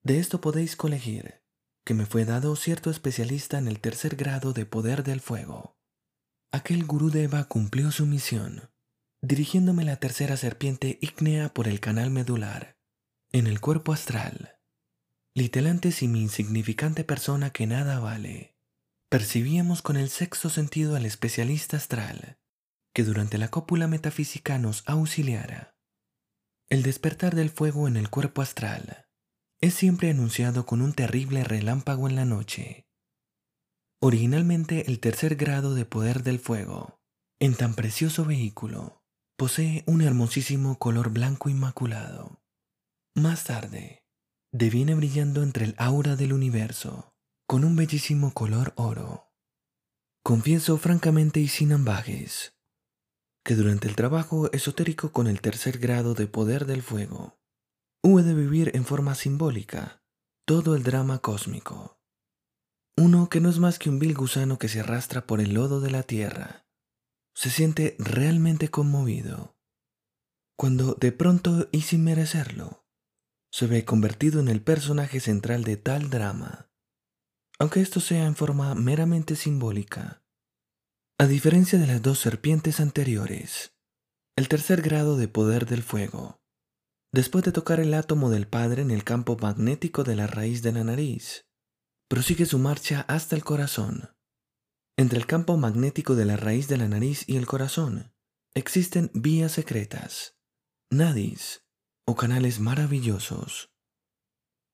De 0.02 0.19
esto 0.19 0.40
podéis 0.40 0.76
colegir 0.76 1.42
que 1.85 1.95
me 1.95 2.07
fue 2.07 2.25
dado 2.25 2.57
cierto 2.57 2.90
especialista 2.90 3.59
en 3.59 3.69
el 3.69 3.78
tercer 3.78 4.16
grado 4.16 4.54
de 4.54 4.64
poder 4.64 5.02
del 5.04 5.21
fuego. 5.21 5.78
Aquel 6.54 6.85
Gurudeva 6.85 7.44
cumplió 7.44 7.90
su 7.92 8.04
misión, 8.04 8.71
dirigiéndome 9.23 9.85
la 9.85 9.97
tercera 9.97 10.37
serpiente 10.37 10.99
ígnea 11.00 11.54
por 11.54 11.66
el 11.66 11.80
canal 11.80 12.11
medular, 12.11 12.76
en 13.30 13.47
el 13.47 13.59
cuerpo 13.59 13.94
astral. 13.94 14.59
Litelantes 15.35 16.02
y 16.02 16.09
mi 16.09 16.21
insignificante 16.21 17.04
persona 17.04 17.49
que 17.49 17.66
nada 17.66 18.00
vale, 18.00 18.54
percibíamos 19.09 19.80
con 19.80 19.97
el 19.97 20.11
sexto 20.11 20.50
sentido 20.50 20.94
al 20.94 21.06
especialista 21.06 21.78
astral, 21.78 22.38
que 22.92 23.02
durante 23.02 23.38
la 23.38 23.49
cópula 23.49 23.87
metafísica 23.87 24.59
nos 24.59 24.82
auxiliara. 24.87 25.75
El 26.68 26.82
despertar 26.82 27.35
del 27.35 27.49
fuego 27.49 27.88
en 27.88 27.97
el 27.97 28.11
cuerpo 28.11 28.42
astral 28.42 29.06
es 29.62 29.73
siempre 29.73 30.11
anunciado 30.11 30.66
con 30.66 30.82
un 30.82 30.92
terrible 30.92 31.44
relámpago 31.44 32.11
en 32.11 32.16
la 32.16 32.26
noche. 32.26 32.87
Originalmente 34.04 34.90
el 34.90 34.99
tercer 34.99 35.37
grado 35.37 35.76
de 35.76 35.85
poder 35.85 36.25
del 36.25 36.40
fuego, 36.40 36.99
en 37.38 37.54
tan 37.54 37.75
precioso 37.75 38.25
vehículo, 38.25 39.04
posee 39.37 39.85
un 39.87 40.02
hermosísimo 40.02 40.76
color 40.80 41.11
blanco 41.11 41.49
inmaculado. 41.49 42.42
Más 43.14 43.44
tarde, 43.44 44.02
deviene 44.50 44.97
brillando 44.97 45.44
entre 45.44 45.66
el 45.66 45.76
aura 45.78 46.16
del 46.16 46.32
universo, 46.32 47.14
con 47.47 47.62
un 47.62 47.76
bellísimo 47.76 48.35
color 48.35 48.73
oro. 48.75 49.30
Confieso 50.25 50.78
francamente 50.78 51.38
y 51.38 51.47
sin 51.47 51.71
ambajes, 51.71 52.56
que 53.44 53.54
durante 53.54 53.87
el 53.87 53.94
trabajo 53.94 54.50
esotérico 54.50 55.12
con 55.12 55.28
el 55.28 55.40
tercer 55.40 55.78
grado 55.78 56.14
de 56.14 56.26
poder 56.26 56.66
del 56.66 56.82
fuego, 56.82 57.38
hube 58.02 58.25
de 58.25 58.35
vivir 58.35 58.73
en 58.75 58.85
forma 58.85 59.14
simbólica 59.14 60.02
todo 60.44 60.75
el 60.75 60.82
drama 60.82 61.21
cósmico. 61.21 62.01
Uno 62.97 63.29
que 63.29 63.41
no 63.41 63.49
es 63.49 63.59
más 63.59 63.79
que 63.79 63.91
un 63.91 63.99
vil 63.99 64.15
gusano 64.15 64.59
que 64.59 64.69
se 64.69 64.81
arrastra 64.81 65.27
por 65.27 65.41
el 65.41 65.55
lodo 65.55 65.81
de 65.81 65.91
la 65.91 66.03
tierra, 66.03 66.67
se 67.35 67.51
siente 67.51 67.97
realmente 67.99 68.69
conmovido 68.69 69.57
cuando 70.63 70.95
de 70.95 71.11
pronto 71.11 71.69
y 71.73 71.81
sin 71.81 72.05
merecerlo, 72.05 72.87
se 73.51 73.67
ve 73.67 73.85
convertido 73.85 74.39
en 74.39 74.47
el 74.47 74.63
personaje 74.63 75.19
central 75.19 75.65
de 75.65 75.77
tal 75.77 76.09
drama, 76.09 76.71
aunque 77.59 77.81
esto 77.81 77.99
sea 77.99 78.27
en 78.27 78.37
forma 78.37 78.75
meramente 78.77 79.35
simbólica. 79.35 80.23
A 81.19 81.27
diferencia 81.27 81.81
de 81.81 81.89
las 81.89 82.01
dos 82.01 82.21
serpientes 82.21 82.79
anteriores, 82.79 83.75
el 84.37 84.47
tercer 84.47 84.83
grado 84.83 85.17
de 85.17 85.27
poder 85.27 85.67
del 85.67 85.83
fuego 85.83 86.41
después 87.13 87.45
de 87.45 87.51
tocar 87.51 87.81
el 87.81 87.93
átomo 87.93 88.31
del 88.31 88.47
Padre 88.47 88.83
en 88.83 88.93
el 88.93 89.03
campo 89.03 89.37
magnético 89.37 90.05
de 90.05 90.15
la 90.15 90.29
raíz 90.29 90.63
de 90.63 90.71
la 90.71 90.85
nariz. 90.85 91.45
Prosigue 92.12 92.45
su 92.45 92.59
marcha 92.59 93.07
hasta 93.09 93.37
el 93.37 93.42
corazón. 93.42 94.11
Entre 94.99 95.19
el 95.19 95.25
campo 95.25 95.57
magnético 95.57 96.14
de 96.14 96.26
la 96.26 96.37
raíz 96.37 96.69
de 96.69 96.76
la 96.76 96.87
nariz 96.87 97.26
y 97.26 97.38
el 97.38 97.47
corazón 97.47 98.12
existen 98.54 99.11
vías 99.14 99.52
secretas, 99.52 100.37
nadis 100.90 101.64
o 102.07 102.14
canales 102.14 102.61
maravillosos. 102.61 103.73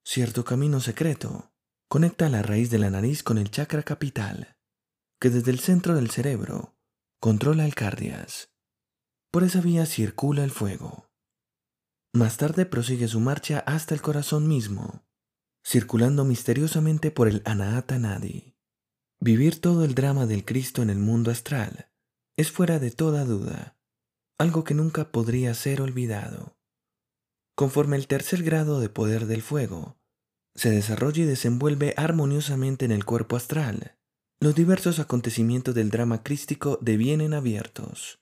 Cierto 0.04 0.42
camino 0.42 0.80
secreto 0.80 1.52
conecta 1.88 2.28
la 2.28 2.42
raíz 2.42 2.70
de 2.70 2.80
la 2.80 2.90
nariz 2.90 3.22
con 3.22 3.38
el 3.38 3.52
chakra 3.52 3.84
capital, 3.84 4.56
que 5.20 5.30
desde 5.30 5.52
el 5.52 5.60
centro 5.60 5.94
del 5.94 6.10
cerebro 6.10 6.76
controla 7.20 7.66
el 7.66 7.76
cardias. 7.76 8.50
Por 9.30 9.44
esa 9.44 9.60
vía 9.60 9.86
circula 9.86 10.42
el 10.42 10.50
fuego. 10.50 11.08
Más 12.12 12.36
tarde 12.36 12.66
prosigue 12.66 13.06
su 13.06 13.20
marcha 13.20 13.60
hasta 13.60 13.94
el 13.94 14.02
corazón 14.02 14.48
mismo, 14.48 15.07
circulando 15.68 16.24
misteriosamente 16.24 17.10
por 17.10 17.28
el 17.28 17.42
Anahata 17.44 17.98
Nadi. 17.98 18.54
Vivir 19.20 19.60
todo 19.60 19.84
el 19.84 19.94
drama 19.94 20.24
del 20.24 20.46
Cristo 20.46 20.80
en 20.80 20.88
el 20.88 20.98
mundo 20.98 21.30
astral 21.30 21.90
es 22.38 22.50
fuera 22.50 22.78
de 22.78 22.90
toda 22.90 23.26
duda, 23.26 23.76
algo 24.38 24.64
que 24.64 24.72
nunca 24.72 25.12
podría 25.12 25.52
ser 25.52 25.82
olvidado. 25.82 26.56
Conforme 27.54 27.96
el 27.96 28.06
tercer 28.06 28.42
grado 28.44 28.80
de 28.80 28.88
poder 28.88 29.26
del 29.26 29.42
fuego 29.42 29.98
se 30.54 30.70
desarrolla 30.70 31.24
y 31.24 31.26
desenvuelve 31.26 31.92
armoniosamente 31.98 32.86
en 32.86 32.92
el 32.92 33.04
cuerpo 33.04 33.36
astral, 33.36 33.98
los 34.40 34.54
diversos 34.54 34.98
acontecimientos 35.00 35.74
del 35.74 35.90
drama 35.90 36.22
crístico 36.22 36.78
devienen 36.80 37.34
abiertos. 37.34 38.20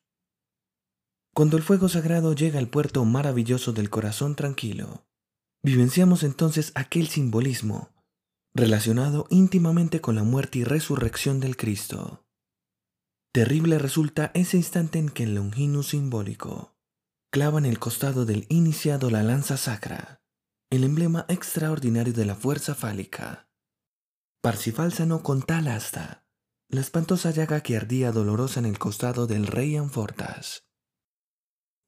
Cuando 1.32 1.56
el 1.56 1.62
fuego 1.62 1.88
sagrado 1.88 2.34
llega 2.34 2.58
al 2.58 2.68
puerto 2.68 3.04
maravilloso 3.04 3.72
del 3.72 3.88
corazón 3.88 4.34
tranquilo, 4.34 5.06
vivenciamos 5.66 6.22
entonces 6.22 6.70
aquel 6.76 7.08
simbolismo 7.08 7.90
relacionado 8.54 9.26
íntimamente 9.30 10.00
con 10.00 10.14
la 10.14 10.22
muerte 10.22 10.60
y 10.60 10.64
resurrección 10.64 11.40
del 11.40 11.56
Cristo. 11.56 12.24
Terrible 13.32 13.80
resulta 13.80 14.30
ese 14.34 14.58
instante 14.58 15.00
en 15.00 15.08
que 15.08 15.24
el 15.24 15.34
Longinus 15.34 15.88
simbólico 15.88 16.78
clava 17.32 17.58
en 17.58 17.66
el 17.66 17.80
costado 17.80 18.24
del 18.24 18.46
iniciado 18.48 19.10
la 19.10 19.24
lanza 19.24 19.56
sacra, 19.56 20.22
el 20.70 20.84
emblema 20.84 21.26
extraordinario 21.28 22.12
de 22.12 22.26
la 22.26 22.36
fuerza 22.36 22.76
fálica. 22.76 23.50
Parsifal 24.40 24.92
sanó 24.92 25.24
con 25.24 25.42
tal 25.42 25.66
asta 25.66 26.28
la 26.68 26.80
espantosa 26.80 27.32
llaga 27.32 27.60
que 27.62 27.76
ardía 27.76 28.12
dolorosa 28.12 28.60
en 28.60 28.66
el 28.66 28.78
costado 28.78 29.26
del 29.26 29.48
rey 29.48 29.74
Anfortas 29.74 30.66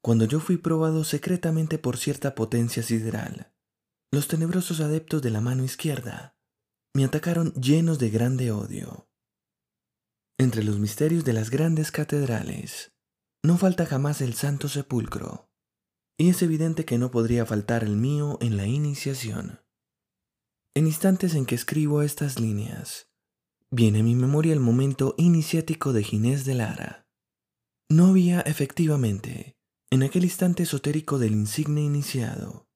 cuando 0.01 0.25
yo 0.25 0.39
fui 0.39 0.57
probado 0.57 1.03
secretamente 1.03 1.77
por 1.77 1.97
cierta 1.97 2.33
potencia 2.35 2.83
sideral, 2.83 3.53
los 4.11 4.27
tenebrosos 4.27 4.79
adeptos 4.79 5.21
de 5.21 5.29
la 5.29 5.41
mano 5.41 5.63
izquierda 5.63 6.35
me 6.95 7.05
atacaron 7.05 7.53
llenos 7.53 7.99
de 7.99 8.09
grande 8.09 8.51
odio. 8.51 9.07
Entre 10.39 10.63
los 10.63 10.79
misterios 10.79 11.23
de 11.25 11.33
las 11.33 11.49
grandes 11.49 11.91
catedrales, 11.91 12.91
no 13.43 13.57
falta 13.57 13.85
jamás 13.85 14.21
el 14.21 14.33
Santo 14.33 14.67
Sepulcro, 14.67 15.49
y 16.17 16.29
es 16.29 16.41
evidente 16.41 16.85
que 16.85 16.97
no 16.97 17.11
podría 17.11 17.45
faltar 17.45 17.83
el 17.83 17.95
mío 17.95 18.37
en 18.41 18.57
la 18.57 18.65
iniciación. 18.65 19.61
En 20.75 20.87
instantes 20.87 21.35
en 21.35 21.45
que 21.45 21.55
escribo 21.55 22.01
estas 22.01 22.39
líneas, 22.39 23.09
viene 23.69 23.99
a 23.99 24.03
mi 24.03 24.15
memoria 24.15 24.53
el 24.53 24.59
momento 24.59 25.13
iniciático 25.17 25.93
de 25.93 26.03
Ginés 26.03 26.45
de 26.45 26.55
Lara. 26.55 27.07
No 27.89 28.07
había 28.07 28.41
efectivamente 28.41 29.55
en 29.91 30.03
aquel 30.03 30.23
instante 30.23 30.63
esotérico 30.63 31.19
del 31.19 31.33
insigne 31.33 31.81
iniciado, 31.81 32.68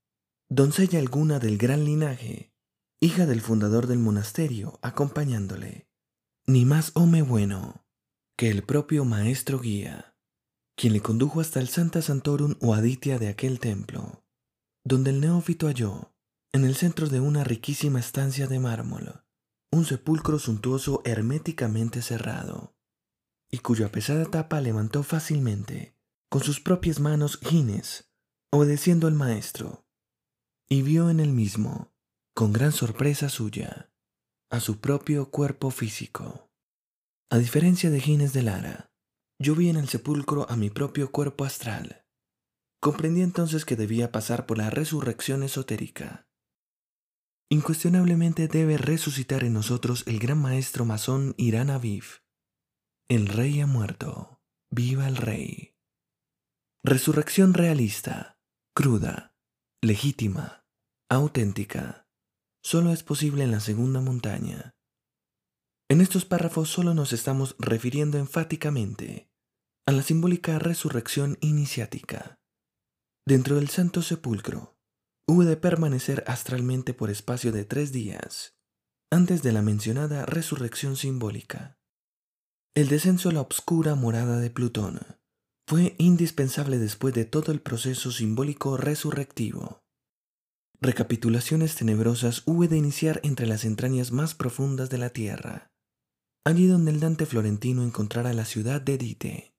doncella 0.55 0.99
alguna 0.99 1.39
del 1.39 1.57
gran 1.57 1.83
linaje, 1.83 2.53
hija 2.99 3.25
del 3.25 3.41
fundador 3.41 3.87
del 3.87 3.97
monasterio, 3.97 4.77
acompañándole, 4.83 5.89
ni 6.45 6.63
más 6.63 6.91
home 6.93 7.23
bueno 7.23 7.87
que 8.37 8.49
el 8.49 8.61
propio 8.61 9.03
maestro 9.03 9.59
guía, 9.59 10.15
quien 10.75 10.93
le 10.93 11.01
condujo 11.01 11.41
hasta 11.41 11.59
el 11.59 11.69
Santa 11.69 12.03
Santorum 12.03 12.53
o 12.61 12.75
Aditia 12.75 13.17
de 13.17 13.29
aquel 13.29 13.59
templo, 13.59 14.27
donde 14.83 15.09
el 15.09 15.21
neófito 15.21 15.65
halló, 15.65 16.13
en 16.51 16.65
el 16.65 16.75
centro 16.75 17.09
de 17.09 17.19
una 17.19 17.43
riquísima 17.43 17.99
estancia 17.99 18.45
de 18.45 18.59
mármol, 18.59 19.25
un 19.71 19.85
sepulcro 19.85 20.37
suntuoso 20.37 21.01
herméticamente 21.03 22.03
cerrado, 22.03 22.77
y 23.49 23.57
cuya 23.57 23.91
pesada 23.91 24.25
tapa 24.25 24.61
levantó 24.61 25.01
fácilmente 25.01 25.97
con 26.29 26.43
sus 26.43 26.59
propias 26.59 26.99
manos 26.99 27.39
Gines, 27.39 28.13
obedeciendo 28.51 29.07
al 29.07 29.15
maestro, 29.15 29.82
y 30.69 30.81
vio 30.81 31.09
en 31.09 31.19
el 31.19 31.31
mismo, 31.31 31.93
con 32.33 32.53
gran 32.53 32.71
sorpresa 32.71 33.29
suya, 33.29 33.91
a 34.49 34.59
su 34.59 34.79
propio 34.79 35.29
cuerpo 35.29 35.71
físico. 35.71 36.51
A 37.29 37.37
diferencia 37.37 37.89
de 37.89 37.99
Gines 37.99 38.33
de 38.33 38.43
Lara, 38.43 38.91
yo 39.39 39.55
vi 39.55 39.69
en 39.69 39.77
el 39.77 39.89
sepulcro 39.89 40.49
a 40.49 40.55
mi 40.55 40.69
propio 40.69 41.11
cuerpo 41.11 41.45
astral. 41.45 42.05
Comprendí 42.79 43.21
entonces 43.21 43.65
que 43.65 43.75
debía 43.75 44.11
pasar 44.11 44.45
por 44.45 44.57
la 44.57 44.69
resurrección 44.69 45.43
esotérica. 45.43 46.27
Incuestionablemente 47.49 48.47
debe 48.47 48.77
resucitar 48.77 49.43
en 49.43 49.53
nosotros 49.53 50.03
el 50.07 50.19
gran 50.19 50.41
maestro 50.41 50.85
masón 50.85 51.35
Irán 51.37 51.69
Aviv. 51.69 52.23
El 53.09 53.27
rey 53.27 53.61
ha 53.61 53.67
muerto. 53.67 54.41
Viva 54.71 55.07
el 55.07 55.17
rey. 55.17 55.75
Resurrección 56.83 57.53
realista, 57.53 58.39
cruda, 58.73 59.32
legítima, 59.83 60.65
auténtica, 61.09 62.07
solo 62.63 62.93
es 62.93 63.03
posible 63.03 63.43
en 63.43 63.51
la 63.51 63.59
segunda 63.59 63.99
montaña. 63.99 64.71
En 65.89 65.99
estos 65.99 66.23
párrafos 66.23 66.69
solo 66.69 66.93
nos 66.93 67.11
estamos 67.11 67.57
refiriendo 67.59 68.17
enfáticamente 68.17 69.29
a 69.85 69.91
la 69.91 70.01
simbólica 70.01 70.57
resurrección 70.57 71.37
iniciática. 71.41 72.39
Dentro 73.27 73.57
del 73.57 73.67
Santo 73.67 74.01
Sepulcro, 74.01 74.77
hubo 75.27 75.43
de 75.43 75.57
permanecer 75.57 76.23
astralmente 76.27 76.93
por 76.93 77.09
espacio 77.09 77.51
de 77.51 77.65
tres 77.65 77.91
días, 77.91 78.55
antes 79.11 79.43
de 79.43 79.51
la 79.51 79.61
mencionada 79.61 80.25
resurrección 80.25 80.95
simbólica. 80.95 81.77
El 82.73 82.87
descenso 82.87 83.29
a 83.29 83.33
la 83.33 83.41
obscura 83.41 83.95
morada 83.95 84.39
de 84.39 84.49
Plutón 84.49 85.01
fue 85.65 85.95
indispensable 85.97 86.77
después 86.77 87.13
de 87.13 87.25
todo 87.25 87.51
el 87.51 87.61
proceso 87.61 88.11
simbólico 88.11 88.77
resurrectivo. 88.77 89.81
Recapitulaciones 90.81 91.75
tenebrosas 91.75 92.43
hube 92.45 92.67
de 92.67 92.77
iniciar 92.77 93.21
entre 93.23 93.47
las 93.47 93.63
entrañas 93.63 94.11
más 94.11 94.35
profundas 94.35 94.89
de 94.89 94.97
la 94.97 95.11
tierra, 95.11 95.71
allí 96.45 96.67
donde 96.67 96.91
el 96.91 96.99
Dante 96.99 97.25
florentino 97.25 97.83
encontrara 97.83 98.33
la 98.33 98.43
ciudad 98.43 98.81
de 98.81 98.97
Dite. 98.97 99.55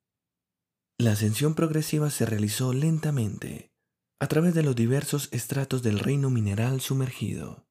La 0.98 1.12
ascensión 1.12 1.54
progresiva 1.54 2.10
se 2.10 2.26
realizó 2.26 2.74
lentamente, 2.74 3.72
a 4.20 4.28
través 4.28 4.54
de 4.54 4.62
los 4.62 4.76
diversos 4.76 5.28
estratos 5.32 5.82
del 5.82 5.98
reino 5.98 6.28
mineral 6.28 6.82
sumergido. 6.82 7.66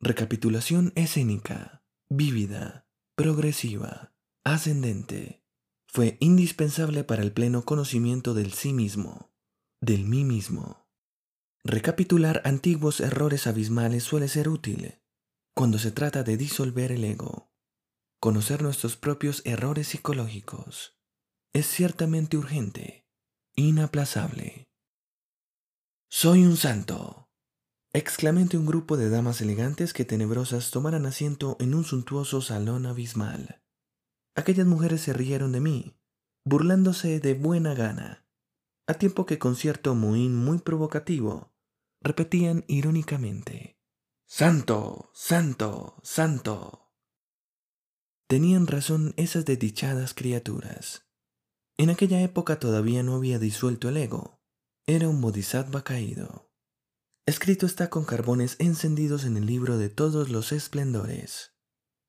Recapitulación 0.00 0.92
escénica, 0.94 1.82
vívida, 2.08 2.86
progresiva, 3.16 4.14
ascendente 4.44 5.39
fue 5.92 6.16
indispensable 6.20 7.02
para 7.02 7.22
el 7.22 7.32
pleno 7.32 7.64
conocimiento 7.64 8.32
del 8.32 8.52
sí 8.52 8.72
mismo, 8.72 9.32
del 9.80 10.04
mí 10.04 10.22
mismo. 10.22 10.86
Recapitular 11.64 12.42
antiguos 12.44 13.00
errores 13.00 13.48
abismales 13.48 14.04
suele 14.04 14.28
ser 14.28 14.48
útil 14.48 15.00
cuando 15.52 15.80
se 15.80 15.90
trata 15.90 16.22
de 16.22 16.36
disolver 16.36 16.92
el 16.92 17.02
ego. 17.02 17.52
Conocer 18.20 18.62
nuestros 18.62 18.96
propios 18.96 19.42
errores 19.44 19.88
psicológicos 19.88 20.96
es 21.52 21.66
ciertamente 21.66 22.36
urgente, 22.36 23.08
inaplazable. 23.56 24.68
Soy 26.08 26.44
un 26.44 26.56
santo, 26.56 27.28
exclamé 27.92 28.46
un 28.52 28.66
grupo 28.66 28.96
de 28.96 29.10
damas 29.10 29.40
elegantes 29.40 29.92
que 29.92 30.04
tenebrosas 30.04 30.70
tomaran 30.70 31.04
asiento 31.04 31.56
en 31.58 31.74
un 31.74 31.82
suntuoso 31.82 32.40
salón 32.42 32.86
abismal. 32.86 33.59
Aquellas 34.40 34.66
mujeres 34.66 35.02
se 35.02 35.12
rieron 35.12 35.52
de 35.52 35.60
mí, 35.60 36.00
burlándose 36.46 37.20
de 37.20 37.34
buena 37.34 37.74
gana, 37.74 38.26
a 38.86 38.94
tiempo 38.94 39.26
que 39.26 39.38
con 39.38 39.54
cierto 39.54 39.94
mohín 39.94 40.34
muy 40.34 40.60
provocativo, 40.60 41.52
repetían 42.00 42.64
irónicamente, 42.66 43.78
Santo, 44.24 45.10
Santo, 45.12 46.00
Santo. 46.02 46.90
Tenían 48.28 48.66
razón 48.66 49.12
esas 49.18 49.44
desdichadas 49.44 50.14
criaturas. 50.14 51.04
En 51.76 51.90
aquella 51.90 52.22
época 52.22 52.58
todavía 52.58 53.02
no 53.02 53.16
había 53.16 53.38
disuelto 53.38 53.90
el 53.90 53.98
ego. 53.98 54.40
Era 54.86 55.10
un 55.10 55.20
bodhisattva 55.20 55.84
caído. 55.84 56.50
Escrito 57.26 57.66
está 57.66 57.90
con 57.90 58.06
carbones 58.06 58.56
encendidos 58.58 59.26
en 59.26 59.36
el 59.36 59.44
libro 59.44 59.76
de 59.76 59.90
todos 59.90 60.30
los 60.30 60.52
esplendores, 60.52 61.52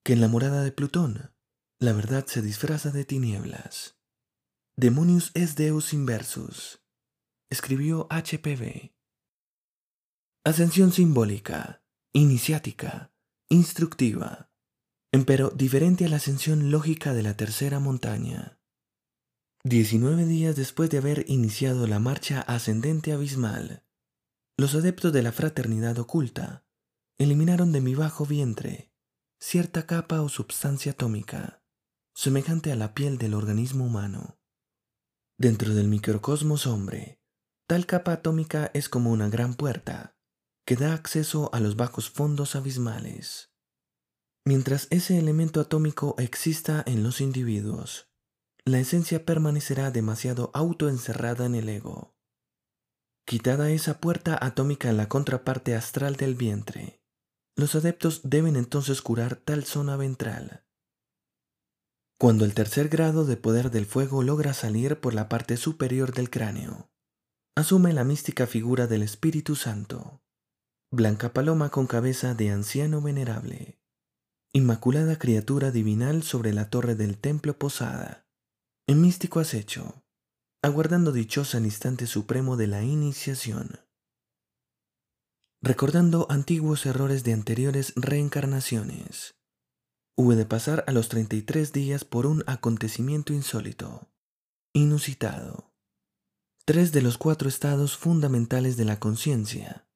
que 0.06 0.14
en 0.14 0.22
la 0.22 0.30
morada 0.30 0.64
de 0.64 0.72
Plutón 0.72 1.36
la 1.82 1.94
verdad 1.94 2.28
se 2.28 2.44
disfraza 2.44 2.92
de 2.92 3.06
tinieblas. 3.06 3.98
Demonius 4.78 5.32
es 5.34 5.56
Deus 5.56 5.94
inversus, 5.94 6.80
escribió 7.50 8.08
HPV. 8.12 8.94
Ascensión 10.46 10.92
simbólica, 10.92 11.84
iniciática, 12.14 13.12
instructiva, 13.50 14.52
empero 15.12 15.50
diferente 15.50 16.06
a 16.06 16.10
la 16.10 16.18
ascensión 16.18 16.70
lógica 16.70 17.16
de 17.16 17.24
la 17.24 17.36
tercera 17.36 17.80
montaña. 17.80 18.60
Diecinueve 19.64 20.26
días 20.26 20.56
después 20.56 20.92
de 20.92 21.00
haber 21.00 21.26
iniciado 21.30 21.88
la 21.88 21.98
marcha 21.98 22.42
ascendente 22.42 23.12
abismal, 23.12 23.84
los 24.56 24.76
adeptos 24.76 25.12
de 25.14 25.24
la 25.24 25.32
fraternidad 25.32 25.98
oculta 25.98 26.64
eliminaron 27.18 27.72
de 27.72 27.82
mi 27.82 27.96
bajo 27.96 28.28
vientre 28.28 28.92
cierta 29.40 29.88
capa 29.88 30.22
o 30.22 30.30
substancia 30.30 30.92
atómica, 30.92 31.61
semejante 32.14 32.72
a 32.72 32.76
la 32.76 32.94
piel 32.94 33.18
del 33.18 33.34
organismo 33.34 33.86
humano. 33.86 34.40
Dentro 35.38 35.74
del 35.74 35.88
microcosmos 35.88 36.68
hombre, 36.68 37.22
tal 37.68 37.86
capa 37.86 38.14
atómica 38.14 38.70
es 38.74 38.90
como 38.90 39.12
una 39.12 39.30
gran 39.30 39.56
puerta 39.56 40.16
que 40.66 40.76
da 40.76 40.94
acceso 40.94 41.50
a 41.54 41.60
los 41.60 41.76
bajos 41.76 42.10
fondos 42.10 42.56
abismales. 42.56 43.52
Mientras 44.46 44.88
ese 44.90 45.18
elemento 45.18 45.62
atómico 45.62 46.16
exista 46.18 46.84
en 46.86 47.04
los 47.04 47.22
individuos, 47.22 48.12
la 48.66 48.80
esencia 48.80 49.26
permanecerá 49.26 49.92
demasiado 49.92 50.52
autoencerrada 50.54 51.46
en 51.46 51.56
el 51.56 51.70
ego. 51.70 52.16
Quitada 53.26 53.72
esa 53.72 54.00
puerta 54.00 54.38
atómica 54.40 54.90
en 54.90 54.98
la 54.98 55.08
contraparte 55.08 55.76
astral 55.76 56.16
del 56.16 56.36
vientre, 56.36 57.02
los 57.56 57.76
adeptos 57.76 58.22
deben 58.24 58.56
entonces 58.56 59.02
curar 59.02 59.36
tal 59.36 59.66
zona 59.66 59.96
ventral. 59.98 60.66
Cuando 62.22 62.46
el 62.46 62.54
tercer 62.54 62.88
grado 62.88 63.26
de 63.26 63.36
poder 63.36 63.72
del 63.72 63.88
fuego 63.88 64.22
logra 64.22 64.54
salir 64.54 65.00
por 65.00 65.16
la 65.16 65.28
parte 65.28 65.58
superior 65.58 66.14
del 66.14 66.30
cráneo, 66.30 66.92
asume 67.56 67.94
la 67.94 68.04
mística 68.04 68.46
figura 68.46 68.86
del 68.86 69.02
Espíritu 69.02 69.56
Santo, 69.56 70.22
blanca 70.92 71.34
paloma 71.34 71.72
con 71.72 71.88
cabeza 71.88 72.36
de 72.36 72.52
anciano 72.52 73.02
venerable, 73.02 73.80
inmaculada 74.54 75.18
criatura 75.18 75.72
divinal 75.72 76.22
sobre 76.22 76.54
la 76.54 76.70
torre 76.70 76.94
del 76.94 77.18
templo 77.18 77.58
posada, 77.58 78.28
en 78.86 79.02
místico 79.02 79.40
acecho, 79.40 80.04
aguardando 80.62 81.12
dichosa 81.12 81.58
el 81.58 81.66
instante 81.66 82.06
supremo 82.06 82.56
de 82.56 82.68
la 82.68 82.84
iniciación. 82.84 83.80
Recordando 85.60 86.28
antiguos 86.30 86.86
errores 86.86 87.24
de 87.24 87.34
anteriores 87.34 87.94
reencarnaciones, 87.96 89.41
Hube 90.16 90.36
de 90.36 90.46
pasar 90.46 90.84
a 90.88 90.92
los 90.92 91.10
33 91.10 91.72
días 91.72 92.06
por 92.06 92.26
un 92.26 92.44
acontecimiento 92.48 93.34
insólito, 93.34 94.10
inusitado. 94.74 95.74
Tres 96.66 96.92
de 96.92 97.02
los 97.02 97.18
cuatro 97.18 97.50
estados 97.50 97.98
fundamentales 97.98 98.78
de 98.78 98.86
la 98.86 99.00
conciencia 99.00 99.88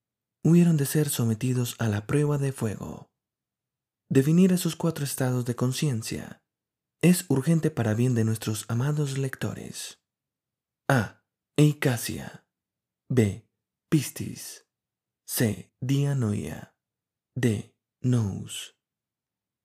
hubieron 0.43 0.77
de 0.77 0.85
ser 0.85 1.09
sometidos 1.09 1.75
a 1.79 1.89
la 1.89 2.05
prueba 2.05 2.37
de 2.37 2.51
fuego. 2.51 3.11
Definir 4.09 4.51
esos 4.51 4.75
cuatro 4.75 5.03
estados 5.03 5.45
de 5.45 5.55
conciencia 5.55 6.43
es 7.01 7.25
urgente 7.29 7.71
para 7.71 7.93
bien 7.93 8.15
de 8.15 8.23
nuestros 8.23 8.65
amados 8.67 9.17
lectores. 9.17 10.01
A. 10.87 11.23
Eicasia. 11.57 12.45
B. 13.09 13.47
Pistis. 13.89 14.67
C. 15.27 15.73
Dianoia. 15.81 16.75
D. 17.35 17.75
Nous. 18.01 18.74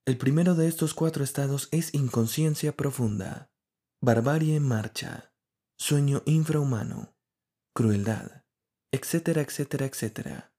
El 0.06 0.16
primero 0.16 0.54
de 0.54 0.66
estos 0.66 0.94
cuatro 0.94 1.22
estados 1.22 1.68
es 1.72 1.94
inconsciencia 1.94 2.76
profunda, 2.76 3.50
barbarie 4.00 4.56
en 4.56 4.66
marcha, 4.66 5.34
sueño 5.78 6.22
infrahumano, 6.26 7.14
crueldad, 7.74 8.44
etcétera, 8.92 9.42
etcétera, 9.42 9.86
etcétera. 9.86 10.54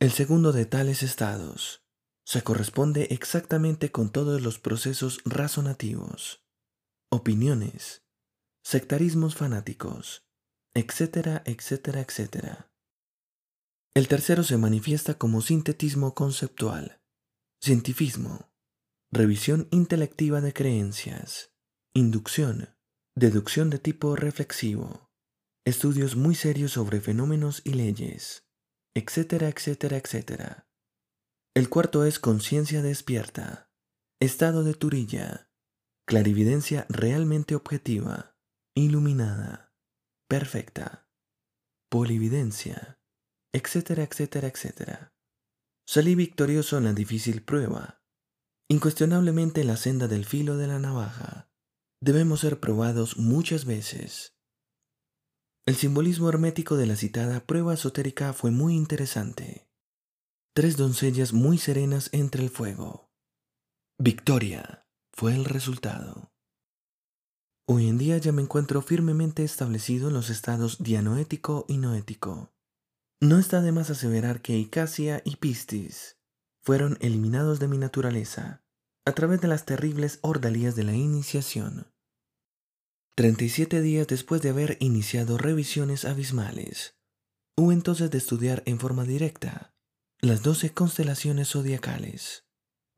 El 0.00 0.12
segundo 0.12 0.52
de 0.52 0.64
tales 0.64 1.02
estados 1.02 1.84
se 2.24 2.42
corresponde 2.42 3.08
exactamente 3.10 3.90
con 3.90 4.10
todos 4.10 4.40
los 4.42 4.58
procesos 4.58 5.20
razonativos, 5.24 6.44
opiniones, 7.10 8.04
sectarismos 8.62 9.34
fanáticos, 9.34 10.26
etcétera, 10.74 11.42
etcétera, 11.46 12.00
etcétera. 12.00 12.70
El 13.94 14.08
tercero 14.08 14.42
se 14.42 14.58
manifiesta 14.58 15.14
como 15.14 15.40
sintetismo 15.40 16.14
conceptual, 16.14 17.00
cientifismo, 17.60 18.52
revisión 19.10 19.66
intelectiva 19.72 20.40
de 20.40 20.52
creencias, 20.52 21.52
inducción, 21.92 22.76
deducción 23.16 23.68
de 23.68 23.78
tipo 23.80 24.14
reflexivo, 24.14 25.10
estudios 25.64 26.14
muy 26.14 26.36
serios 26.36 26.72
sobre 26.72 27.00
fenómenos 27.00 27.62
y 27.64 27.74
leyes, 27.74 28.46
etcétera, 28.94 29.48
etcétera, 29.48 29.96
etcétera. 29.96 30.68
El 31.54 31.68
cuarto 31.68 32.04
es 32.04 32.20
conciencia 32.20 32.80
despierta, 32.80 33.72
estado 34.20 34.62
de 34.62 34.74
turilla, 34.74 35.50
clarividencia 36.06 36.86
realmente 36.88 37.56
objetiva, 37.56 38.36
iluminada, 38.76 39.74
perfecta, 40.28 41.08
polividencia, 41.90 43.00
etcétera, 43.52 44.04
etcétera, 44.04 44.46
etcétera. 44.46 45.17
Salí 45.90 46.14
victorioso 46.14 46.76
en 46.76 46.84
la 46.84 46.92
difícil 46.92 47.42
prueba. 47.42 48.02
Incuestionablemente 48.68 49.62
en 49.62 49.68
la 49.68 49.78
senda 49.78 50.06
del 50.06 50.26
filo 50.26 50.58
de 50.58 50.66
la 50.66 50.78
navaja. 50.78 51.50
Debemos 52.02 52.40
ser 52.40 52.60
probados 52.60 53.16
muchas 53.16 53.64
veces. 53.64 54.36
El 55.64 55.76
simbolismo 55.76 56.28
hermético 56.28 56.76
de 56.76 56.84
la 56.84 56.94
citada 56.94 57.40
prueba 57.46 57.72
esotérica 57.72 58.34
fue 58.34 58.50
muy 58.50 58.74
interesante. 58.74 59.70
Tres 60.54 60.76
doncellas 60.76 61.32
muy 61.32 61.56
serenas 61.56 62.10
entre 62.12 62.42
el 62.42 62.50
fuego. 62.50 63.10
Victoria 63.98 64.86
fue 65.14 65.34
el 65.34 65.46
resultado. 65.46 66.34
Hoy 67.66 67.88
en 67.88 67.96
día 67.96 68.18
ya 68.18 68.32
me 68.32 68.42
encuentro 68.42 68.82
firmemente 68.82 69.42
establecido 69.42 70.08
en 70.08 70.14
los 70.14 70.28
estados 70.28 70.82
dianoético 70.82 71.64
y 71.66 71.78
noético. 71.78 72.52
No 73.20 73.40
está 73.40 73.60
de 73.62 73.72
más 73.72 73.90
aseverar 73.90 74.42
que 74.42 74.56
Icasia 74.56 75.22
y 75.24 75.36
Pistis 75.36 76.18
fueron 76.62 76.96
eliminados 77.00 77.58
de 77.58 77.66
mi 77.66 77.76
naturaleza 77.76 78.62
a 79.04 79.12
través 79.12 79.40
de 79.40 79.48
las 79.48 79.64
terribles 79.64 80.20
ordalías 80.22 80.76
de 80.76 80.84
la 80.84 80.92
iniciación. 80.92 81.88
37 83.16 83.80
días 83.80 84.06
después 84.06 84.40
de 84.42 84.50
haber 84.50 84.76
iniciado 84.78 85.36
revisiones 85.36 86.04
abismales, 86.04 86.94
hubo 87.56 87.72
entonces 87.72 88.08
de 88.12 88.18
estudiar 88.18 88.62
en 88.66 88.78
forma 88.78 89.02
directa 89.02 89.74
las 90.20 90.44
doce 90.44 90.70
constelaciones 90.70 91.48
zodiacales, 91.48 92.44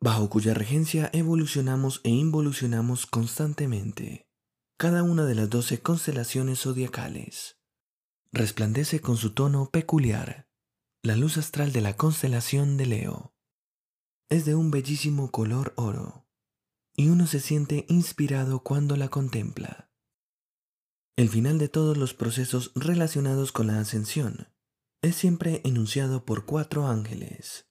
bajo 0.02 0.28
cuya 0.28 0.52
regencia 0.52 1.08
evolucionamos 1.14 2.02
e 2.04 2.10
involucionamos 2.10 3.06
constantemente. 3.06 4.26
Cada 4.76 5.02
una 5.02 5.24
de 5.24 5.34
las 5.34 5.48
doce 5.48 5.80
constelaciones 5.80 6.60
zodiacales 6.60 7.59
resplandece 8.32 9.00
con 9.00 9.16
su 9.16 9.34
tono 9.34 9.70
peculiar. 9.70 10.48
La 11.02 11.16
luz 11.16 11.36
astral 11.38 11.72
de 11.72 11.80
la 11.80 11.96
constelación 11.96 12.76
de 12.76 12.86
Leo 12.86 13.34
es 14.28 14.44
de 14.44 14.54
un 14.54 14.70
bellísimo 14.70 15.30
color 15.32 15.72
oro, 15.76 16.28
y 16.94 17.08
uno 17.08 17.26
se 17.26 17.40
siente 17.40 17.86
inspirado 17.88 18.62
cuando 18.62 18.96
la 18.96 19.08
contempla. 19.08 19.90
El 21.16 21.28
final 21.28 21.58
de 21.58 21.68
todos 21.68 21.96
los 21.96 22.14
procesos 22.14 22.72
relacionados 22.74 23.50
con 23.50 23.66
la 23.66 23.80
ascensión 23.80 24.48
es 25.02 25.16
siempre 25.16 25.60
enunciado 25.64 26.24
por 26.24 26.44
cuatro 26.44 26.86
ángeles, 26.86 27.68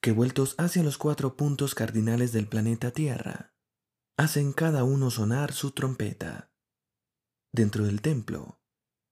que 0.00 0.12
vueltos 0.12 0.54
hacia 0.58 0.82
los 0.82 0.98
cuatro 0.98 1.36
puntos 1.36 1.74
cardinales 1.74 2.32
del 2.32 2.46
planeta 2.46 2.92
Tierra, 2.92 3.54
hacen 4.16 4.52
cada 4.52 4.84
uno 4.84 5.10
sonar 5.10 5.52
su 5.52 5.72
trompeta. 5.72 6.52
Dentro 7.52 7.84
del 7.86 8.02
templo, 8.02 8.60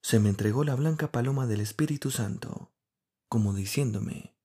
se 0.07 0.21
me 0.21 0.29
entregó 0.29 0.63
la 0.63 0.77
blanca 0.77 1.11
paloma 1.11 1.49
del 1.49 1.61
Espíritu 1.61 2.13
Santo, 2.13 2.73
como 3.29 3.55
diciéndome, 3.55 4.37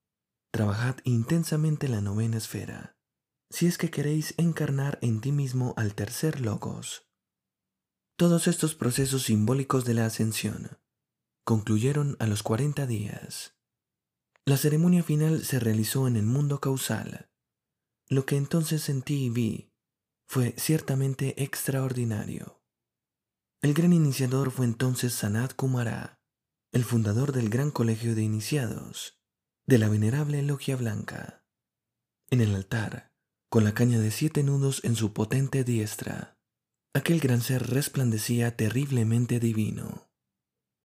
trabajad 0.51 0.95
intensamente 1.03 1.87
la 1.87 2.01
novena 2.01 2.37
esfera, 2.37 2.97
si 3.51 3.67
es 3.67 3.77
que 3.77 3.91
queréis 3.91 4.33
encarnar 4.37 4.97
en 5.03 5.21
ti 5.21 5.31
mismo 5.31 5.75
al 5.77 5.93
tercer 5.93 6.41
logos. 6.41 7.07
Todos 8.17 8.47
estos 8.47 8.73
procesos 8.73 9.21
simbólicos 9.25 9.85
de 9.85 9.93
la 9.93 10.07
ascensión 10.07 10.79
concluyeron 11.45 12.17
a 12.17 12.25
los 12.25 12.41
cuarenta 12.41 12.87
días, 12.87 13.55
La 14.47 14.57
ceremonia 14.57 15.03
final 15.03 15.45
se 15.45 15.59
realizó 15.59 16.07
en 16.07 16.15
el 16.15 16.25
mundo 16.25 16.59
causal. 16.59 17.29
Lo 18.09 18.25
que 18.25 18.35
entonces 18.35 18.81
sentí 18.81 19.25
y 19.25 19.29
vi 19.29 19.71
fue 20.27 20.55
ciertamente 20.57 21.43
extraordinario. 21.43 22.60
El 23.61 23.75
gran 23.75 23.93
iniciador 23.93 24.49
fue 24.49 24.65
entonces 24.65 25.13
Sanat 25.13 25.53
Kumara, 25.53 26.19
el 26.71 26.83
fundador 26.83 27.31
del 27.31 27.49
gran 27.49 27.69
colegio 27.69 28.15
de 28.15 28.23
iniciados, 28.23 29.21
de 29.67 29.77
la 29.77 29.87
venerable 29.87 30.41
logia 30.41 30.75
blanca. 30.75 31.45
En 32.31 32.41
el 32.41 32.55
altar, 32.55 33.13
con 33.49 33.63
la 33.63 33.75
caña 33.75 33.99
de 33.99 34.09
siete 34.09 34.41
nudos 34.41 34.83
en 34.83 34.95
su 34.95 35.13
potente 35.13 35.63
diestra, 35.63 36.39
aquel 36.95 37.19
gran 37.19 37.41
ser 37.41 37.67
resplandecía 37.67 38.57
terriblemente 38.57 39.39
divino. 39.39 40.10